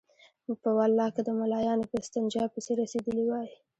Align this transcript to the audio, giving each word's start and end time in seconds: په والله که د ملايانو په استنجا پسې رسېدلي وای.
په 0.61 0.69
والله 0.77 1.07
که 1.15 1.21
د 1.27 1.29
ملايانو 1.39 1.89
په 1.91 1.95
استنجا 2.01 2.43
پسې 2.53 2.71
رسېدلي 2.81 3.23
وای. 3.27 3.49